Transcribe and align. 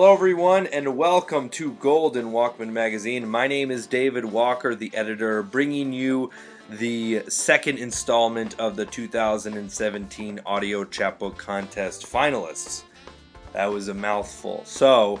Hello, 0.00 0.14
everyone, 0.14 0.66
and 0.68 0.96
welcome 0.96 1.50
to 1.50 1.72
Golden 1.72 2.32
Walkman 2.32 2.72
Magazine. 2.72 3.28
My 3.28 3.46
name 3.46 3.70
is 3.70 3.86
David 3.86 4.24
Walker, 4.24 4.74
the 4.74 4.90
editor, 4.94 5.42
bringing 5.42 5.92
you 5.92 6.30
the 6.70 7.22
second 7.28 7.76
installment 7.76 8.58
of 8.58 8.76
the 8.76 8.86
2017 8.86 10.40
Audio 10.46 10.84
Chapbook 10.86 11.36
Contest 11.36 12.10
finalists. 12.10 12.84
That 13.52 13.66
was 13.66 13.88
a 13.88 13.94
mouthful. 13.94 14.62
So, 14.64 15.20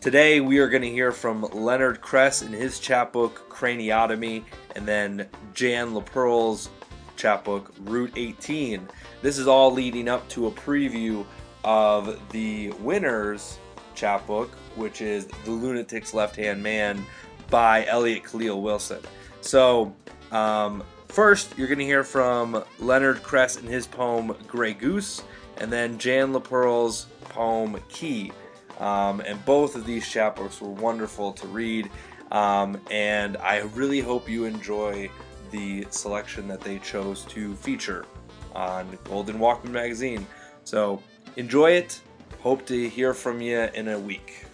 today 0.00 0.40
we 0.40 0.58
are 0.58 0.70
going 0.70 0.84
to 0.84 0.90
hear 0.90 1.12
from 1.12 1.42
Leonard 1.52 2.00
Kress 2.00 2.40
in 2.40 2.50
his 2.50 2.78
chapbook 2.78 3.50
Craniotomy, 3.50 4.42
and 4.74 4.88
then 4.88 5.28
Jan 5.52 5.92
LaPerle's 5.92 6.70
chapbook 7.16 7.74
Route 7.80 8.14
18. 8.16 8.88
This 9.20 9.36
is 9.36 9.46
all 9.46 9.70
leading 9.70 10.08
up 10.08 10.26
to 10.30 10.46
a 10.46 10.50
preview 10.50 11.26
of 11.62 12.18
the 12.30 12.70
winners 12.80 13.58
chapbook, 13.94 14.50
which 14.76 15.00
is 15.00 15.26
The 15.26 15.50
Lunatic's 15.50 16.14
Left 16.14 16.36
Hand 16.36 16.62
Man 16.62 17.04
by 17.50 17.86
Eliot 17.86 18.24
Khalil 18.24 18.62
Wilson. 18.62 19.00
So, 19.40 19.94
um, 20.32 20.82
first, 21.08 21.56
you're 21.56 21.68
going 21.68 21.78
to 21.78 21.84
hear 21.84 22.04
from 22.04 22.64
Leonard 22.78 23.22
Kress 23.22 23.56
in 23.56 23.66
his 23.66 23.86
poem 23.86 24.34
Grey 24.46 24.74
Goose, 24.74 25.22
and 25.58 25.72
then 25.72 25.98
Jan 25.98 26.32
LaPerle's 26.32 27.06
poem 27.28 27.80
Key. 27.88 28.32
Um, 28.78 29.20
and 29.20 29.42
both 29.44 29.76
of 29.76 29.86
these 29.86 30.04
chapbooks 30.04 30.60
were 30.60 30.70
wonderful 30.70 31.32
to 31.32 31.46
read. 31.46 31.90
Um, 32.32 32.80
and 32.90 33.36
I 33.36 33.58
really 33.74 34.00
hope 34.00 34.28
you 34.28 34.44
enjoy 34.44 35.10
the 35.50 35.86
selection 35.90 36.48
that 36.48 36.60
they 36.60 36.78
chose 36.80 37.24
to 37.26 37.54
feature 37.56 38.06
on 38.54 38.98
Golden 39.04 39.38
Walkman 39.38 39.70
magazine. 39.70 40.26
So 40.64 41.00
enjoy 41.36 41.72
it. 41.72 42.00
Hope 42.44 42.66
to 42.66 42.90
hear 42.90 43.14
from 43.14 43.40
you 43.40 43.58
in 43.72 43.88
a 43.88 43.98
week. 43.98 44.44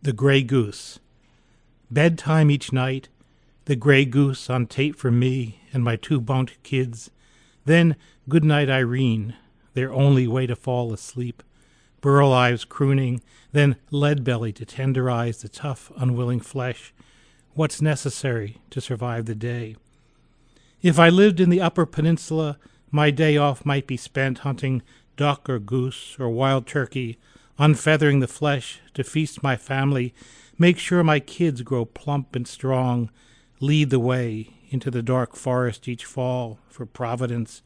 The 0.00 0.12
Grey 0.12 0.44
Goose. 0.44 1.00
Bedtime 1.90 2.48
each 2.48 2.72
night, 2.72 3.08
the 3.64 3.74
grey 3.74 4.04
goose 4.04 4.48
on 4.48 4.68
tape 4.68 4.94
for 4.94 5.10
me 5.10 5.62
and 5.72 5.82
my 5.82 5.96
two 5.96 6.20
bunked 6.20 6.62
kids. 6.62 7.10
Then, 7.64 7.96
good 8.28 8.44
night, 8.44 8.70
Irene, 8.70 9.34
their 9.74 9.92
only 9.92 10.28
way 10.28 10.46
to 10.46 10.54
fall 10.54 10.92
asleep. 10.92 11.42
Burl 12.00 12.32
Ives 12.32 12.64
crooning, 12.64 13.22
then 13.52 13.76
Lead 13.90 14.24
Belly 14.24 14.52
to 14.52 14.64
tenderize 14.64 15.40
the 15.40 15.48
tough, 15.48 15.90
unwilling 15.96 16.40
flesh. 16.40 16.92
What's 17.54 17.82
necessary 17.82 18.58
to 18.70 18.80
survive 18.80 19.26
the 19.26 19.34
day? 19.34 19.76
If 20.80 20.98
I 20.98 21.08
lived 21.08 21.40
in 21.40 21.50
the 21.50 21.60
Upper 21.60 21.86
Peninsula, 21.86 22.58
my 22.90 23.10
day 23.10 23.36
off 23.36 23.66
might 23.66 23.86
be 23.86 23.96
spent 23.96 24.38
hunting 24.38 24.82
duck 25.16 25.50
or 25.50 25.58
goose 25.58 26.16
or 26.20 26.28
wild 26.28 26.66
turkey, 26.66 27.18
unfeathering 27.58 28.20
the 28.20 28.28
flesh 28.28 28.80
to 28.94 29.02
feast 29.02 29.42
my 29.42 29.56
family, 29.56 30.14
make 30.56 30.78
sure 30.78 31.02
my 31.02 31.18
kids 31.18 31.62
grow 31.62 31.84
plump 31.84 32.36
and 32.36 32.46
strong, 32.46 33.10
lead 33.60 33.90
the 33.90 33.98
way 33.98 34.50
into 34.70 34.90
the 34.90 35.02
dark 35.02 35.34
forest 35.34 35.88
each 35.88 36.04
fall 36.04 36.58
for 36.68 36.86
Providence, 36.86 37.62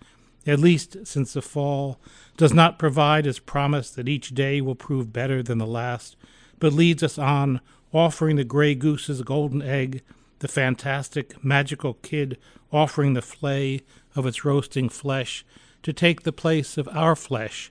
at 0.46 0.58
least 0.58 1.06
since 1.06 1.32
the 1.32 1.42
fall 1.42 1.98
does 2.36 2.52
not 2.52 2.78
provide 2.78 3.26
as 3.26 3.38
promise 3.38 3.90
that 3.90 4.08
each 4.08 4.34
day 4.34 4.60
will 4.60 4.74
prove 4.74 5.12
better 5.12 5.42
than 5.42 5.58
the 5.58 5.66
last, 5.66 6.16
but 6.58 6.72
leads 6.72 7.02
us 7.02 7.18
on, 7.18 7.60
offering 7.92 8.36
the 8.36 8.44
gray 8.44 8.74
goose's 8.74 9.22
golden 9.22 9.62
egg, 9.62 10.02
the 10.40 10.48
fantastic, 10.48 11.42
magical 11.44 11.94
kid 11.94 12.38
offering 12.72 13.12
the 13.12 13.22
flay 13.22 13.80
of 14.16 14.26
its 14.26 14.44
roasting 14.44 14.88
flesh 14.88 15.44
to 15.82 15.92
take 15.92 16.22
the 16.22 16.32
place 16.32 16.78
of 16.78 16.88
our 16.88 17.14
flesh 17.14 17.70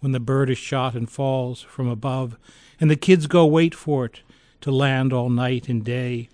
when 0.00 0.12
the 0.12 0.20
bird 0.20 0.50
is 0.50 0.58
shot 0.58 0.94
and 0.94 1.10
falls 1.10 1.62
from 1.62 1.88
above, 1.88 2.36
and 2.80 2.90
the 2.90 2.96
kids 2.96 3.26
go 3.26 3.46
wait 3.46 3.74
for 3.74 4.04
it 4.04 4.20
to 4.60 4.70
land 4.70 5.12
all 5.12 5.30
night 5.30 5.68
and 5.68 5.84
day. 5.84 6.28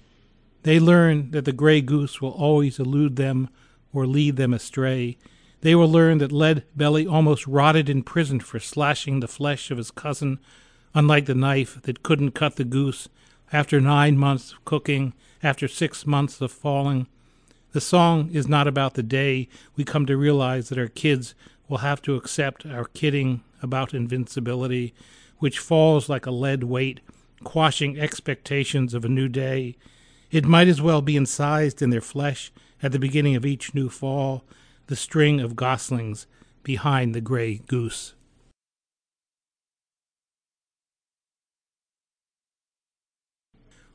They 0.63 0.81
learn 0.81 1.31
that 1.33 1.45
the 1.45 1.53
gray 1.53 1.81
goose 1.81 2.21
will 2.21 2.31
always 2.31 2.79
elude 2.79 3.17
them 3.17 3.49
or 3.93 4.07
lead 4.07 4.37
them 4.37 4.55
astray. 4.55 5.17
They 5.61 5.75
will 5.75 5.91
learn 5.91 6.19
that 6.19 6.33
Lead 6.33 6.65
Belly 6.77 7.07
almost 7.07 7.47
rotted 7.47 7.89
in 7.89 8.03
prison 8.03 8.41
for 8.41 8.61
slashing 8.61 9.21
the 9.21 9.29
flesh 9.29 9.71
of 9.71 9.79
his 9.79 9.91
cousin, 9.91 10.39
unlike 10.95 11.27
the 11.27 11.35
knife 11.35 11.83
that 11.83 12.03
couldn't 12.03 12.33
cut 12.33 12.57
the 12.57 12.65
goose 12.65 13.09
after 13.53 13.81
nine 13.81 14.17
months 14.17 14.53
of 14.53 14.65
cooking, 14.65 15.15
after 15.43 15.67
six 15.67 16.07
months 16.07 16.41
of 16.41 16.53
falling. 16.53 17.07
The 17.73 17.81
song 17.81 18.31
is 18.33 18.49
not 18.49 18.67
about 18.67 18.95
the 18.95 19.03
day 19.03 19.49
we 19.77 19.85
come 19.85 20.07
to 20.07 20.17
realize 20.17 20.69
that 20.69 20.79
our 20.79 20.89
kids 20.89 21.35
will 21.69 21.79
have 21.79 22.01
to 22.03 22.15
accept 22.15 22.65
our 22.65 22.87
kidding 22.87 23.43
about 23.63 23.95
invincibility, 23.95 24.95
which 25.39 25.59
falls 25.59 26.09
like 26.09 26.27
a 26.27 26.31
lead 26.31 26.65
weight, 26.65 27.01
quashing 27.45 27.99
expectations 27.99 28.95
of 28.95 29.05
a 29.05 29.09
new 29.09 29.29
day. 29.29 29.77
It 30.31 30.45
might 30.45 30.69
as 30.69 30.81
well 30.81 31.03
be 31.03 31.17
incised 31.17 31.83
in 31.83 31.91
their 31.91 32.01
flesh 32.01 32.51
at 32.83 32.93
the 32.93 32.99
beginning 32.99 33.37
of 33.37 33.45
each 33.45 33.75
new 33.75 33.89
fall, 33.89 34.45
the 34.89 34.97
string 34.97 35.39
of 35.39 35.55
goslings 35.55 36.27
behind 36.63 37.15
the 37.15 37.21
gray 37.21 37.61
goose. 37.67 38.15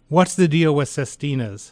What's 0.08 0.36
the 0.36 0.48
deal 0.48 0.74
with 0.76 0.90
sestinas? 0.90 1.72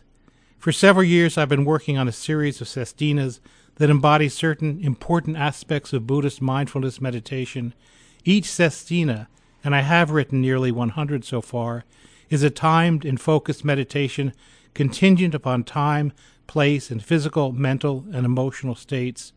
For 0.57 0.71
several 0.71 1.03
years, 1.03 1.37
I've 1.37 1.49
been 1.49 1.65
working 1.65 1.97
on 1.97 2.07
a 2.07 2.11
series 2.11 2.61
of 2.61 2.67
sestinas 2.67 3.39
that 3.75 3.89
embody 3.89 4.27
certain 4.29 4.79
important 4.81 5.37
aspects 5.37 5.93
of 5.93 6.07
Buddhist 6.07 6.41
mindfulness 6.41 6.99
meditation. 6.99 7.75
Each 8.25 8.49
sestina, 8.49 9.27
and 9.63 9.75
I 9.75 9.81
have 9.81 10.09
written 10.09 10.41
nearly 10.41 10.71
100 10.71 11.23
so 11.23 11.41
far, 11.41 11.83
is 12.31 12.41
a 12.41 12.49
timed 12.49 13.05
and 13.05 13.21
focused 13.21 13.63
meditation 13.63 14.33
contingent 14.73 15.35
upon 15.35 15.63
time, 15.63 16.11
place, 16.51 16.91
and 16.91 17.01
physical, 17.01 17.53
mental, 17.53 18.03
and 18.11 18.25
emotional 18.25 18.75
states. 18.75 19.31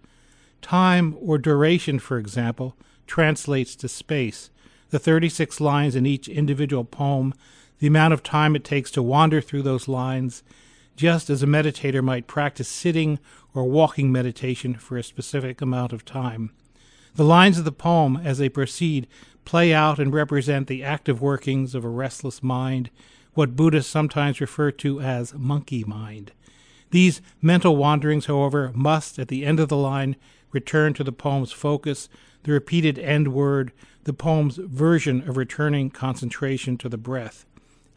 Time 0.60 1.16
or 1.20 1.38
duration, 1.38 2.00
for 2.00 2.18
example, 2.18 2.76
translates 3.06 3.76
to 3.76 3.88
space. 3.88 4.50
The 4.90 4.98
36 4.98 5.60
lines 5.60 5.94
in 5.94 6.06
each 6.06 6.28
individual 6.28 6.82
poem, 6.82 7.32
the 7.78 7.86
amount 7.86 8.14
of 8.14 8.24
time 8.24 8.56
it 8.56 8.64
takes 8.64 8.90
to 8.90 9.00
wander 9.00 9.40
through 9.40 9.62
those 9.62 9.86
lines, 9.86 10.42
just 10.96 11.30
as 11.30 11.40
a 11.40 11.46
meditator 11.46 12.02
might 12.02 12.26
practice 12.26 12.68
sitting 12.68 13.20
or 13.54 13.62
walking 13.62 14.10
meditation 14.10 14.74
for 14.74 14.98
a 14.98 15.04
specific 15.04 15.60
amount 15.60 15.92
of 15.92 16.04
time. 16.04 16.50
The 17.14 17.22
lines 17.22 17.60
of 17.60 17.64
the 17.64 17.70
poem, 17.70 18.16
as 18.24 18.38
they 18.38 18.48
proceed, 18.48 19.06
play 19.44 19.72
out 19.72 20.00
and 20.00 20.12
represent 20.12 20.66
the 20.66 20.82
active 20.82 21.22
workings 21.22 21.76
of 21.76 21.84
a 21.84 21.88
restless 21.88 22.42
mind, 22.42 22.90
what 23.34 23.54
Buddhists 23.54 23.92
sometimes 23.92 24.40
refer 24.40 24.72
to 24.72 25.00
as 25.00 25.32
monkey 25.32 25.84
mind. 25.84 26.32
These 26.90 27.20
mental 27.42 27.76
wanderings, 27.76 28.26
however, 28.26 28.72
must, 28.74 29.18
at 29.18 29.28
the 29.28 29.44
end 29.44 29.60
of 29.60 29.68
the 29.68 29.76
line, 29.76 30.16
return 30.52 30.94
to 30.94 31.04
the 31.04 31.12
poem's 31.12 31.52
focus, 31.52 32.08
the 32.44 32.52
repeated 32.52 32.98
end 32.98 33.32
word, 33.32 33.72
the 34.04 34.12
poem's 34.12 34.56
version 34.56 35.28
of 35.28 35.36
returning 35.36 35.90
concentration 35.90 36.76
to 36.78 36.88
the 36.88 36.98
breath. 36.98 37.46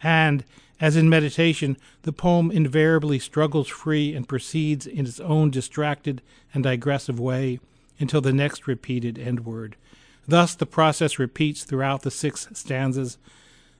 And, 0.01 0.43
as 0.79 0.95
in 0.95 1.09
meditation, 1.09 1.77
the 2.03 2.13
poem 2.13 2.51
invariably 2.51 3.19
struggles 3.19 3.67
free 3.67 4.13
and 4.13 4.27
proceeds 4.27 4.85
in 4.85 5.05
its 5.05 5.19
own 5.19 5.51
distracted 5.51 6.21
and 6.53 6.63
digressive 6.63 7.19
way 7.19 7.59
until 7.99 8.21
the 8.21 8.33
next 8.33 8.67
repeated 8.67 9.17
end 9.17 9.45
word. 9.45 9.75
Thus, 10.27 10.55
the 10.55 10.65
process 10.65 11.17
repeats 11.17 11.63
throughout 11.63 12.03
the 12.03 12.11
six 12.11 12.47
stanzas. 12.53 13.17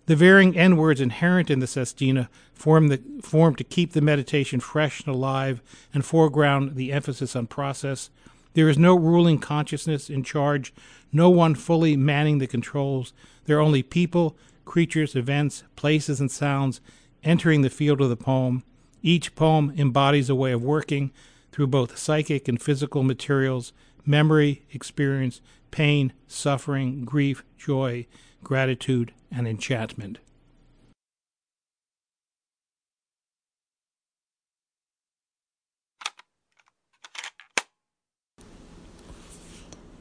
The 0.08 0.16
varying 0.16 0.58
end 0.58 0.78
words 0.78 1.02
inherent 1.02 1.52
in 1.52 1.60
the 1.60 1.68
sestina 1.68 2.30
form, 2.54 2.88
the, 2.88 3.02
form 3.22 3.56
to 3.56 3.64
keep 3.66 3.92
the 3.92 4.02
meditation 4.02 4.62
fresh 4.62 5.02
and 5.02 5.14
alive 5.14 5.62
and 5.94 6.06
foreground 6.06 6.76
the 6.76 6.94
emphasis 6.94 7.36
on 7.36 7.48
process. 7.48 8.10
There 8.54 8.70
is 8.70 8.78
no 8.78 8.96
ruling 8.96 9.38
consciousness 9.38 10.10
in 10.10 10.24
charge, 10.24 10.74
no 11.12 11.30
one 11.30 11.56
fully 11.56 11.98
manning 11.98 12.38
the 12.38 12.48
controls. 12.48 13.12
There 13.46 13.58
are 13.58 13.62
only 13.62 13.84
people, 13.84 14.38
creatures, 14.64 15.14
events, 15.14 15.66
places, 15.76 16.22
and 16.22 16.32
sounds 16.32 16.80
entering 17.22 17.62
the 17.62 17.70
field 17.70 18.00
of 18.00 18.08
the 18.08 18.16
poem. 18.16 18.64
Each 19.04 19.36
poem 19.36 19.74
embodies 19.78 20.30
a 20.30 20.36
way 20.36 20.54
of 20.54 20.64
working 20.64 21.12
through 21.58 21.66
both 21.66 21.98
psychic 21.98 22.48
and 22.48 22.62
physical 22.62 23.02
materials, 23.02 23.74
memory, 24.06 24.62
experience, 24.74 25.42
pain, 25.72 26.14
suffering, 26.28 27.04
grief, 27.04 27.44
joy, 27.58 28.06
gratitude, 28.44 29.12
and 29.32 29.48
enchantment. 29.48 30.20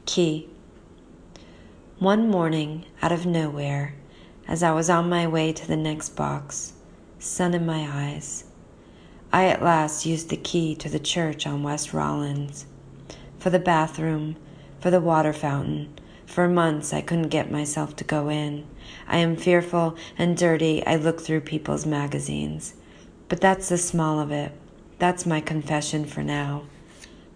Key. 0.05 0.47
One 1.97 2.29
morning, 2.29 2.85
out 3.01 3.11
of 3.11 3.25
nowhere, 3.25 3.95
as 4.47 4.61
I 4.61 4.73
was 4.73 4.91
on 4.91 5.09
my 5.09 5.25
way 5.25 5.51
to 5.53 5.67
the 5.67 5.75
next 5.75 6.09
box, 6.09 6.73
sun 7.17 7.55
in 7.55 7.65
my 7.65 7.89
eyes, 7.91 8.43
I 9.31 9.47
at 9.47 9.61
last 9.61 10.05
used 10.05 10.29
the 10.29 10.37
key 10.37 10.75
to 10.75 10.89
the 10.89 10.99
church 10.99 11.45
on 11.45 11.63
West 11.63 11.93
Rollins. 11.93 12.65
For 13.39 13.49
the 13.49 13.59
bathroom, 13.59 14.37
for 14.79 14.89
the 14.89 15.01
water 15.01 15.33
fountain, 15.33 15.93
for 16.25 16.47
months 16.47 16.93
I 16.93 17.01
couldn't 17.01 17.29
get 17.29 17.51
myself 17.51 17.95
to 17.97 18.03
go 18.03 18.29
in. 18.29 18.65
I 19.07 19.17
am 19.17 19.35
fearful 19.35 19.97
and 20.17 20.37
dirty. 20.37 20.85
I 20.85 20.95
look 20.95 21.21
through 21.21 21.41
people's 21.41 21.85
magazines. 21.85 22.75
But 23.27 23.41
that's 23.41 23.69
the 23.69 23.77
small 23.77 24.19
of 24.19 24.31
it. 24.31 24.51
That's 24.99 25.25
my 25.25 25.41
confession 25.41 26.05
for 26.05 26.23
now. 26.23 26.63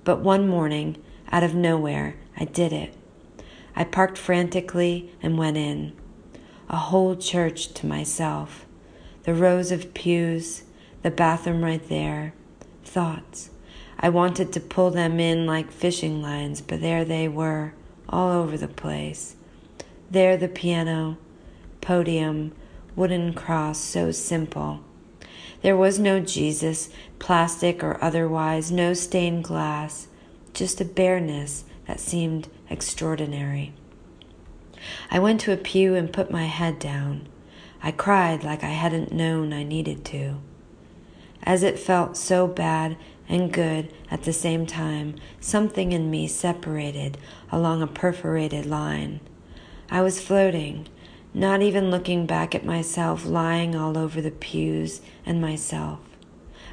But 0.04 0.20
one 0.20 0.48
morning, 0.48 0.98
out 1.32 1.44
of 1.44 1.56
nowhere, 1.56 2.16
I 2.38 2.46
did 2.46 2.74
it. 2.74 2.94
I 3.76 3.84
parked 3.84 4.18
frantically 4.18 5.12
and 5.22 5.38
went 5.38 5.58
in. 5.58 5.94
A 6.70 6.78
whole 6.78 7.16
church 7.16 7.74
to 7.76 7.86
myself. 7.86 8.66
The 9.24 9.34
rows 9.34 9.72
of 9.72 9.94
pews, 9.94 10.64
the 11.02 11.12
bathroom 11.12 11.64
right 11.64 11.88
there. 11.90 12.34
Thoughts. 12.84 13.50
I 14.00 14.10
wanted 14.10 14.52
to 14.54 14.60
pull 14.60 14.90
them 14.90 15.20
in 15.20 15.46
like 15.46 15.72
fishing 15.72 16.22
lines, 16.22 16.62
but 16.62 16.82
there 16.82 17.06
they 17.06 17.28
were, 17.28 17.74
all 18.10 18.32
over 18.32 18.58
the 18.58 18.68
place. 18.68 19.36
There 20.10 20.36
the 20.38 20.48
piano, 20.48 21.18
podium, 21.80 22.54
wooden 22.96 23.34
cross, 23.34 23.80
so 23.80 24.12
simple. 24.12 24.82
There 25.62 25.78
was 25.78 26.00
no 26.00 26.20
Jesus, 26.20 26.90
plastic 27.20 27.84
or 27.84 28.04
otherwise, 28.04 28.72
no 28.72 28.94
stained 28.94 29.44
glass, 29.44 30.08
just 30.54 30.82
a 30.82 30.86
bareness 30.86 31.64
that 31.88 32.00
seemed 32.00 32.50
extraordinary. 32.70 33.74
I 35.12 35.20
went 35.20 35.40
to 35.42 35.54
a 35.54 35.58
pew 35.58 35.94
and 35.96 36.12
put 36.12 36.32
my 36.32 36.46
head 36.46 36.80
down. 36.80 37.28
I 37.84 37.92
cried 37.92 38.44
like 38.44 38.64
I 38.64 38.70
hadn't 38.70 39.12
known 39.12 39.54
I 39.54 39.64
needed 39.64 40.04
to. 40.06 40.38
As 41.44 41.64
it 41.64 41.80
felt 41.80 42.18
so 42.18 42.48
bad 42.48 42.98
and 43.28 43.52
good 43.52 43.92
at 44.10 44.24
the 44.24 44.34
same 44.34 44.66
time, 44.66 45.16
something 45.40 45.92
in 45.92 46.12
me 46.12 46.28
separated 46.28 47.18
along 47.52 47.82
a 47.82 47.88
perforated 47.88 48.66
line. 48.66 49.20
I 49.90 50.02
was 50.02 50.22
floating, 50.22 50.88
not 51.34 51.62
even 51.62 51.92
looking 51.92 52.26
back 52.26 52.54
at 52.54 52.66
myself 52.66 53.26
lying 53.26 53.76
all 53.76 53.98
over 53.98 54.22
the 54.22 54.32
pews 54.32 55.02
and 55.26 55.42
myself. 55.42 56.00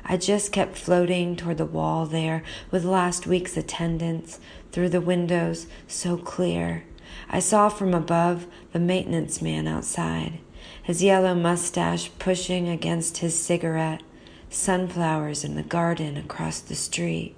I 0.05 0.17
just 0.17 0.53
kept 0.53 0.77
floating 0.77 1.37
toward 1.37 1.59
the 1.59 1.67
wall 1.67 2.07
there 2.07 2.43
with 2.71 2.85
last 2.85 3.27
week's 3.27 3.57
attendance 3.57 4.41
through 4.73 4.89
the 4.89 5.01
windows 5.01 5.67
so 5.87 6.17
clear. 6.17 6.85
I 7.29 7.41
saw 7.41 7.69
from 7.69 7.95
above 7.95 8.47
the 8.73 8.79
maintenance 8.79 9.43
man 9.43 9.67
outside, 9.67 10.39
his 10.83 11.03
yellow 11.03 11.35
mustache 11.35 12.11
pushing 12.19 12.69
against 12.69 13.19
his 13.19 13.39
cigarette, 13.39 14.03
sunflowers 14.51 15.45
in 15.45 15.55
the 15.55 15.63
garden 15.63 16.17
across 16.17 16.61
the 16.61 16.75
street, 16.75 17.37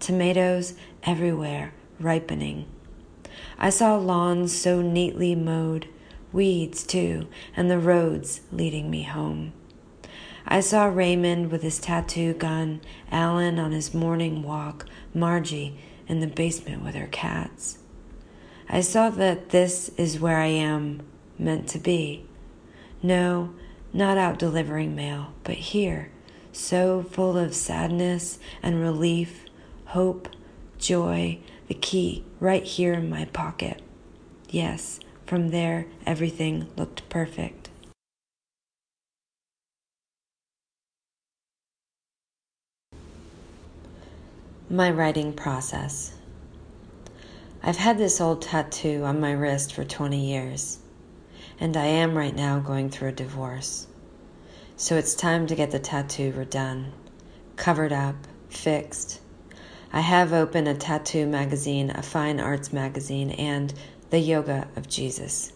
tomatoes 0.00 0.74
everywhere 1.02 1.72
ripening. 2.00 2.66
I 3.58 3.70
saw 3.70 3.96
lawns 3.96 4.58
so 4.58 4.82
neatly 4.82 5.34
mowed, 5.34 5.88
weeds 6.32 6.84
too, 6.84 7.28
and 7.56 7.70
the 7.70 7.78
roads 7.78 8.42
leading 8.52 8.90
me 8.90 9.04
home. 9.04 9.52
I 10.46 10.60
saw 10.60 10.86
Raymond 10.86 11.50
with 11.50 11.62
his 11.62 11.78
tattoo 11.78 12.34
gun, 12.34 12.80
Alan 13.10 13.58
on 13.58 13.72
his 13.72 13.92
morning 13.92 14.42
walk, 14.42 14.86
Margie 15.12 15.78
in 16.06 16.20
the 16.20 16.26
basement 16.26 16.84
with 16.84 16.94
her 16.94 17.08
cats. 17.08 17.78
I 18.68 18.80
saw 18.80 19.10
that 19.10 19.50
this 19.50 19.90
is 19.96 20.20
where 20.20 20.38
I 20.38 20.46
am 20.46 21.02
meant 21.38 21.68
to 21.70 21.78
be. 21.78 22.26
No, 23.02 23.54
not 23.92 24.18
out 24.18 24.38
delivering 24.38 24.94
mail, 24.94 25.32
but 25.42 25.56
here, 25.56 26.10
so 26.56 27.02
full 27.02 27.36
of 27.36 27.54
sadness 27.54 28.38
and 28.62 28.80
relief, 28.80 29.44
hope, 29.86 30.28
joy, 30.78 31.38
the 31.68 31.74
key 31.74 32.24
right 32.40 32.64
here 32.64 32.94
in 32.94 33.10
my 33.10 33.26
pocket. 33.26 33.82
Yes, 34.48 35.00
from 35.26 35.50
there 35.50 35.86
everything 36.06 36.68
looked 36.76 37.08
perfect. 37.08 37.68
My 44.68 44.90
writing 44.90 45.32
process. 45.32 46.14
I've 47.62 47.76
had 47.76 47.98
this 47.98 48.20
old 48.20 48.42
tattoo 48.42 49.04
on 49.04 49.20
my 49.20 49.32
wrist 49.32 49.72
for 49.72 49.84
20 49.84 50.24
years, 50.24 50.78
and 51.60 51.76
I 51.76 51.86
am 51.86 52.16
right 52.16 52.34
now 52.34 52.58
going 52.58 52.90
through 52.90 53.10
a 53.10 53.12
divorce. 53.12 53.85
So 54.78 54.98
it's 54.98 55.14
time 55.14 55.46
to 55.46 55.54
get 55.54 55.70
the 55.70 55.78
tattoo 55.78 56.34
redone, 56.36 56.90
covered 57.56 57.94
up, 57.94 58.14
fixed. 58.50 59.22
I 59.90 60.00
have 60.00 60.34
opened 60.34 60.68
a 60.68 60.74
tattoo 60.74 61.26
magazine, 61.26 61.90
a 61.94 62.02
fine 62.02 62.38
arts 62.38 62.74
magazine, 62.74 63.30
and 63.30 63.72
the 64.10 64.18
Yoga 64.18 64.68
of 64.76 64.86
Jesus. 64.86 65.54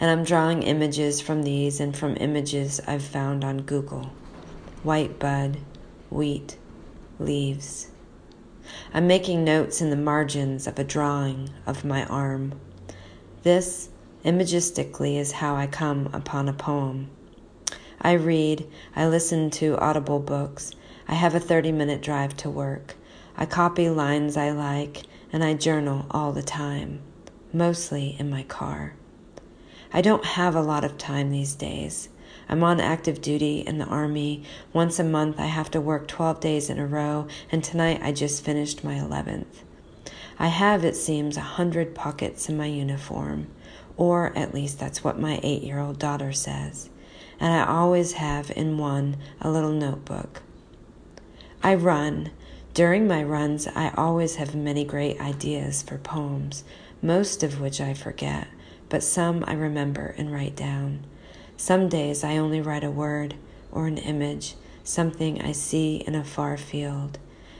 And 0.00 0.10
I'm 0.10 0.24
drawing 0.24 0.62
images 0.62 1.20
from 1.20 1.42
these 1.42 1.80
and 1.80 1.94
from 1.94 2.16
images 2.18 2.80
I've 2.86 3.04
found 3.04 3.44
on 3.44 3.58
Google 3.58 4.10
white 4.82 5.18
bud, 5.18 5.58
wheat, 6.08 6.56
leaves. 7.18 7.88
I'm 8.94 9.06
making 9.06 9.44
notes 9.44 9.82
in 9.82 9.90
the 9.90 9.96
margins 9.96 10.66
of 10.66 10.78
a 10.78 10.84
drawing 10.84 11.50
of 11.66 11.84
my 11.84 12.06
arm. 12.06 12.58
This, 13.42 13.90
imagistically, 14.24 15.16
is 15.16 15.32
how 15.32 15.56
I 15.56 15.66
come 15.66 16.08
upon 16.14 16.48
a 16.48 16.54
poem. 16.54 17.10
I 18.00 18.12
read, 18.12 18.66
I 18.94 19.06
listen 19.06 19.50
to 19.52 19.78
audible 19.78 20.18
books, 20.20 20.72
I 21.08 21.14
have 21.14 21.34
a 21.34 21.40
30 21.40 21.72
minute 21.72 22.02
drive 22.02 22.36
to 22.38 22.50
work, 22.50 22.94
I 23.36 23.46
copy 23.46 23.88
lines 23.88 24.36
I 24.36 24.50
like, 24.50 25.02
and 25.32 25.42
I 25.44 25.54
journal 25.54 26.06
all 26.10 26.32
the 26.32 26.42
time, 26.42 27.00
mostly 27.52 28.16
in 28.18 28.30
my 28.30 28.42
car. 28.42 28.94
I 29.92 30.00
don't 30.00 30.24
have 30.24 30.54
a 30.54 30.62
lot 30.62 30.84
of 30.84 30.98
time 30.98 31.30
these 31.30 31.54
days. 31.54 32.08
I'm 32.48 32.62
on 32.62 32.80
active 32.80 33.20
duty 33.20 33.60
in 33.60 33.78
the 33.78 33.86
Army. 33.86 34.44
Once 34.72 34.98
a 34.98 35.04
month, 35.04 35.40
I 35.40 35.46
have 35.46 35.70
to 35.72 35.80
work 35.80 36.06
12 36.06 36.38
days 36.40 36.70
in 36.70 36.78
a 36.78 36.86
row, 36.86 37.26
and 37.50 37.62
tonight 37.62 38.00
I 38.02 38.12
just 38.12 38.44
finished 38.44 38.84
my 38.84 38.94
11th. 38.94 39.62
I 40.38 40.48
have, 40.48 40.84
it 40.84 40.96
seems, 40.96 41.36
a 41.36 41.40
hundred 41.40 41.94
pockets 41.94 42.48
in 42.48 42.56
my 42.56 42.66
uniform, 42.66 43.48
or 43.96 44.36
at 44.36 44.54
least 44.54 44.78
that's 44.78 45.02
what 45.02 45.18
my 45.18 45.40
eight 45.42 45.62
year 45.62 45.80
old 45.80 45.98
daughter 45.98 46.32
says, 46.32 46.90
and 47.38 47.52
I 47.52 47.66
always 47.66 48.12
have 48.12 48.50
in 48.54 48.78
one 48.78 49.16
a 49.40 49.50
little 49.50 49.72
notebook. 49.72 50.42
I 51.62 51.74
run. 51.74 52.30
During 52.74 53.08
my 53.08 53.22
runs, 53.22 53.66
I 53.68 53.90
always 53.96 54.36
have 54.36 54.54
many 54.54 54.84
great 54.84 55.20
ideas 55.20 55.82
for 55.82 55.98
poems, 55.98 56.62
most 57.00 57.42
of 57.42 57.60
which 57.60 57.80
I 57.80 57.94
forget, 57.94 58.48
but 58.88 59.02
some 59.02 59.44
I 59.46 59.54
remember 59.54 60.14
and 60.18 60.32
write 60.32 60.56
down. 60.56 61.04
Some 61.56 61.88
days 61.88 62.22
I 62.22 62.36
only 62.36 62.60
write 62.60 62.84
a 62.84 62.90
word 62.90 63.34
or 63.72 63.86
an 63.86 63.98
image, 63.98 64.54
something 64.84 65.40
I 65.40 65.52
see 65.52 65.96
in 66.06 66.14
a 66.14 66.24
far 66.24 66.56
field. 66.56 67.18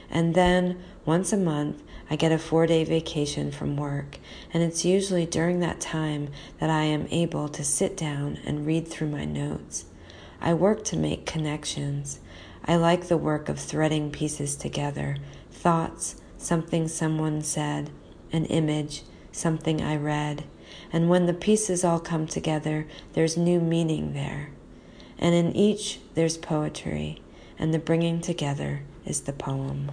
And 0.09 0.35
then, 0.35 0.81
once 1.05 1.33
a 1.33 1.37
month, 1.37 1.83
I 2.09 2.15
get 2.15 2.31
a 2.31 2.37
four 2.37 2.67
day 2.67 2.83
vacation 2.83 3.51
from 3.51 3.75
work, 3.75 4.19
and 4.53 4.63
it's 4.63 4.85
usually 4.85 5.25
during 5.25 5.59
that 5.59 5.81
time 5.81 6.29
that 6.59 6.69
I 6.69 6.83
am 6.83 7.07
able 7.11 7.49
to 7.49 7.63
sit 7.63 7.97
down 7.97 8.39
and 8.45 8.65
read 8.65 8.87
through 8.87 9.09
my 9.09 9.25
notes. 9.25 9.85
I 10.39 10.53
work 10.53 10.83
to 10.85 10.97
make 10.97 11.25
connections. 11.25 12.19
I 12.63 12.75
like 12.75 13.07
the 13.07 13.17
work 13.17 13.49
of 13.49 13.59
threading 13.59 14.11
pieces 14.11 14.55
together 14.55 15.17
thoughts, 15.51 16.21
something 16.37 16.87
someone 16.87 17.41
said, 17.41 17.89
an 18.31 18.45
image, 18.45 19.03
something 19.31 19.81
I 19.81 19.95
read. 19.95 20.43
And 20.93 21.09
when 21.09 21.25
the 21.25 21.33
pieces 21.33 21.83
all 21.83 21.99
come 21.99 22.27
together, 22.27 22.87
there's 23.13 23.35
new 23.35 23.59
meaning 23.59 24.13
there. 24.13 24.51
And 25.17 25.33
in 25.33 25.55
each, 25.55 25.99
there's 26.13 26.37
poetry, 26.37 27.21
and 27.57 27.73
the 27.73 27.79
bringing 27.79 28.21
together 28.21 28.83
is 29.07 29.21
the 29.21 29.33
poem. 29.33 29.91